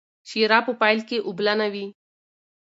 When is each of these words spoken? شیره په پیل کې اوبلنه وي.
شیره 0.29 0.59
په 0.65 0.71
پیل 0.81 0.99
کې 1.07 1.17
اوبلنه 1.27 1.67
وي. 1.73 1.85